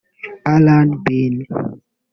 [0.53, 1.35] Alan Bean